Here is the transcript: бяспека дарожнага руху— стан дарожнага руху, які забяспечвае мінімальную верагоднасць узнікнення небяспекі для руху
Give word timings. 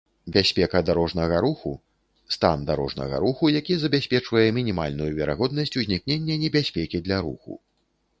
бяспека 0.35 0.79
дарожнага 0.85 1.41
руху— 1.45 1.73
стан 2.35 2.63
дарожнага 2.69 3.19
руху, 3.25 3.49
які 3.57 3.77
забяспечвае 3.83 4.45
мінімальную 4.59 5.11
верагоднасць 5.19 5.77
узнікнення 5.83 6.39
небяспекі 6.45 7.03
для 7.09 7.21
руху 7.27 7.59